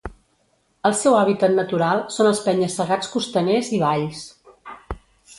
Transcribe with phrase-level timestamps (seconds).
[0.89, 4.23] El seu hàbitat natural són els penya-segats costaners i valls.